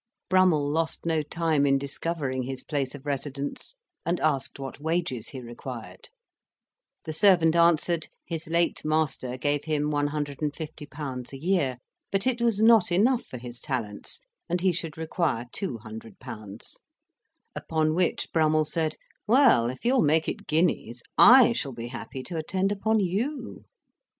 [0.31, 5.39] Brummell lost no time in discovering his place of residence, and asked what wages he
[5.41, 6.09] required;
[7.05, 11.33] the servant answered, his late master gave him 150£.
[11.33, 11.77] a year,
[12.11, 14.19] but it was not enough for his talents,
[14.49, 16.77] and he should require 200£.;
[17.55, 18.95] upon which Brummell said,
[19.27, 23.65] "well, if you will make it guineas, I shall be happy to attend upon you."